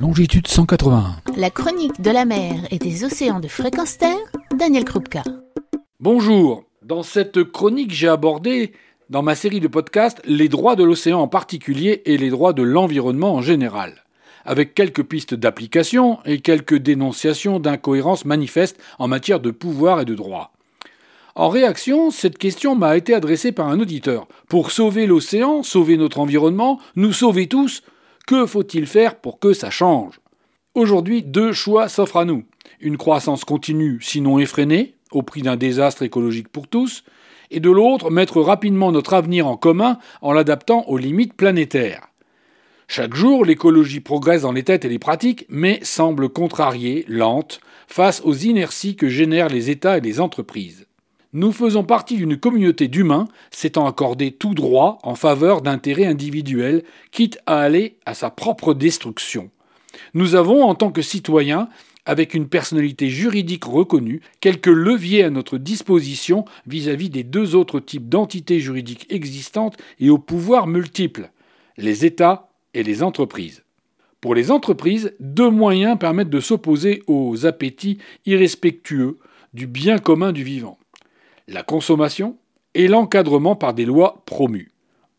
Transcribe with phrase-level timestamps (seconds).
[0.00, 1.16] longitude 181.
[1.36, 4.16] La chronique de la mer et des océans de fréquence terre,
[4.56, 5.22] Daniel Krupka.
[6.00, 8.72] Bonjour, dans cette chronique j'ai abordé
[9.10, 12.62] dans ma série de podcasts les droits de l'océan en particulier et les droits de
[12.62, 14.06] l'environnement en général,
[14.46, 20.14] avec quelques pistes d'application et quelques dénonciations d'incohérences manifestes en matière de pouvoir et de
[20.14, 20.54] droit.
[21.34, 24.28] En réaction, cette question m'a été adressée par un auditeur.
[24.48, 27.82] Pour sauver l'océan, sauver notre environnement, nous sauver tous,
[28.30, 30.20] que faut-il faire pour que ça change?
[30.76, 32.44] Aujourd'hui, deux choix s'offrent à nous.
[32.80, 37.02] Une croissance continue, sinon effrénée, au prix d'un désastre écologique pour tous,
[37.50, 42.06] et de l'autre, mettre rapidement notre avenir en commun en l'adaptant aux limites planétaires.
[42.86, 47.58] Chaque jour, l'écologie progresse dans les têtes et les pratiques, mais semble contrariée, lente,
[47.88, 50.86] face aux inerties que génèrent les États et les entreprises.
[51.32, 57.38] Nous faisons partie d'une communauté d'humains s'étant accordé tout droit en faveur d'intérêts individuels, quitte
[57.46, 59.48] à aller à sa propre destruction.
[60.12, 61.68] Nous avons, en tant que citoyens,
[62.04, 68.08] avec une personnalité juridique reconnue, quelques leviers à notre disposition vis-à-vis des deux autres types
[68.08, 71.30] d'entités juridiques existantes et aux pouvoirs multiples,
[71.76, 73.62] les États et les entreprises.
[74.20, 79.20] Pour les entreprises, deux moyens permettent de s'opposer aux appétits irrespectueux
[79.54, 80.79] du bien commun du vivant
[81.50, 82.36] la consommation
[82.74, 84.70] et l'encadrement par des lois promues.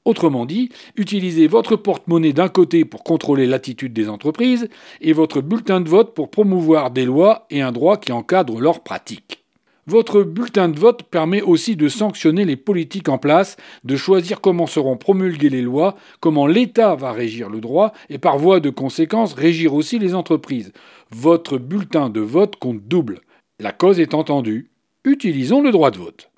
[0.04, 4.68] Autrement dit, utilisez votre porte-monnaie d'un côté pour contrôler l'attitude des entreprises
[5.00, 8.80] et votre bulletin de vote pour promouvoir des lois et un droit qui encadre leurs
[8.80, 9.44] pratiques.
[9.88, 14.68] Votre bulletin de vote permet aussi de sanctionner les politiques en place, de choisir comment
[14.68, 19.34] seront promulguées les lois, comment l'État va régir le droit et par voie de conséquence
[19.34, 20.72] régir aussi les entreprises.
[21.12, 23.22] Votre bulletin de vote compte double.
[23.60, 24.71] La cause est entendue,
[25.04, 26.30] Utilisons le droit de vote.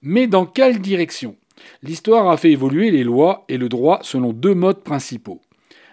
[0.00, 1.36] Mais dans quelle direction?
[1.82, 5.42] L'histoire a fait évoluer les lois et le droit selon deux modes principaux.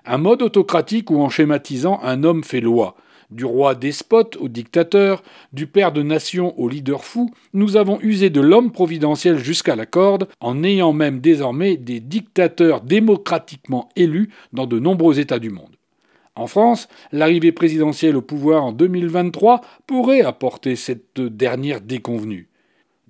[0.05, 2.95] Un mode autocratique où en schématisant un homme fait loi.
[3.31, 8.29] Du roi despote au dictateur, du père de nation au leader fou, nous avons usé
[8.29, 14.67] de l'homme providentiel jusqu'à la corde, en ayant même désormais des dictateurs démocratiquement élus dans
[14.67, 15.74] de nombreux États du monde.
[16.35, 22.49] En France, l'arrivée présidentielle au pouvoir en 2023 pourrait apporter cette dernière déconvenue.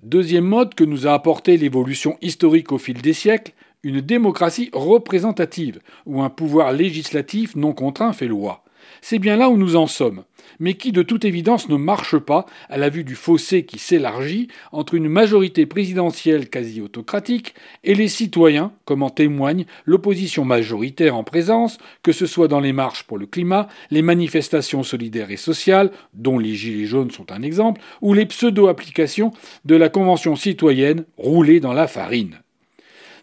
[0.02, 5.80] Deuxième mode que nous a apporté l'évolution historique au fil des siècles, une démocratie représentative,
[6.06, 8.62] où un pouvoir législatif non contraint fait loi.
[9.00, 10.24] C'est bien là où nous en sommes,
[10.58, 14.48] mais qui de toute évidence ne marche pas à la vue du fossé qui s'élargit
[14.72, 17.54] entre une majorité présidentielle quasi autocratique
[17.84, 22.72] et les citoyens, comme en témoigne l'opposition majoritaire en présence, que ce soit dans les
[22.72, 27.42] marches pour le climat, les manifestations solidaires et sociales, dont les Gilets jaunes sont un
[27.42, 29.32] exemple, ou les pseudo-applications
[29.64, 32.40] de la Convention citoyenne roulée dans la farine.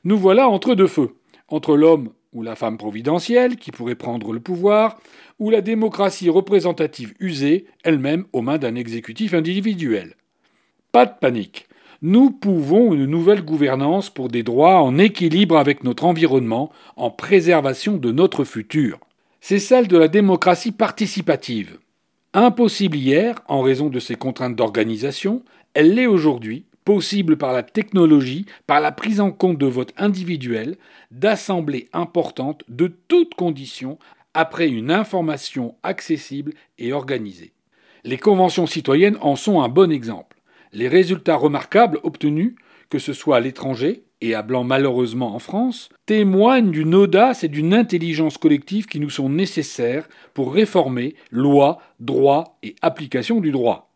[0.04, 1.16] Nous voilà entre deux feux,
[1.48, 5.00] entre l'homme ou la femme providentielle qui pourrait prendre le pouvoir,
[5.40, 10.16] ou la démocratie représentative usée, elle-même aux mains d'un exécutif individuel.
[10.92, 11.68] Pas de panique.
[12.02, 17.98] Nous pouvons une nouvelle gouvernance pour des droits en équilibre avec notre environnement, en préservation
[17.98, 19.00] de notre futur.
[19.40, 21.78] C'est celle de la démocratie participative.
[22.34, 25.44] Impossible hier, en raison de ses contraintes d'organisation,
[25.74, 30.78] elle l'est aujourd'hui possible par la technologie, par la prise en compte de votes individuels,
[31.12, 33.98] d'assemblées importantes de toutes conditions
[34.34, 37.54] après une information accessible et organisée.
[38.04, 40.38] Les conventions citoyennes en sont un bon exemple.
[40.74, 42.56] Les résultats remarquables obtenus,
[42.90, 47.48] que ce soit à l'étranger et à blanc malheureusement en France, témoignent d'une audace et
[47.48, 53.93] d'une intelligence collective qui nous sont nécessaires pour réformer loi, droit et application du droit.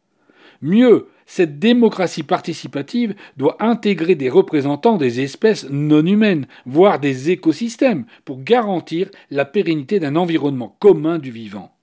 [0.61, 8.05] Mieux, cette démocratie participative doit intégrer des représentants des espèces non humaines, voire des écosystèmes,
[8.25, 11.75] pour garantir la pérennité d'un environnement commun du vivant,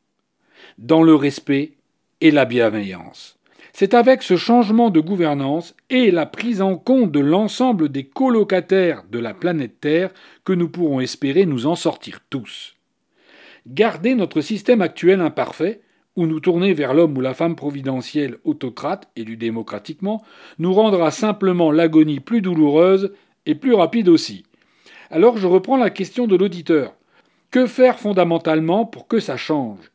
[0.78, 1.72] dans le respect
[2.20, 3.38] et la bienveillance.
[3.76, 9.02] C'est avec ce changement de gouvernance et la prise en compte de l'ensemble des colocataires
[9.10, 10.10] de la planète Terre
[10.44, 12.76] que nous pourrons espérer nous en sortir tous.
[13.66, 15.80] Garder notre système actuel imparfait
[16.16, 20.22] ou nous tourner vers l'homme ou la femme providentielle autocrate, élu démocratiquement,
[20.58, 23.12] nous rendra simplement l'agonie plus douloureuse
[23.46, 24.44] et plus rapide aussi.
[25.10, 26.94] Alors je reprends la question de l'auditeur.
[27.50, 29.90] Que faire fondamentalement pour que ça change?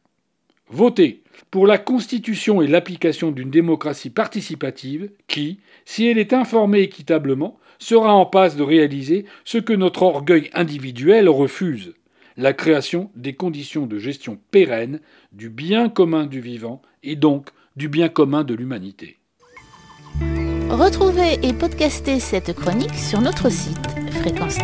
[0.69, 7.57] Voter pour la constitution et l'application d'une démocratie participative qui, si elle est informée équitablement,
[7.80, 11.95] sera en passe de réaliser ce que notre orgueil individuel refuse
[12.38, 15.00] la création des conditions de gestion pérennes
[15.31, 19.18] du bien commun du vivant et donc du bien commun de l'humanité.
[20.70, 23.78] Retrouvez et podcastez cette chronique sur notre site
[24.12, 24.58] fréquence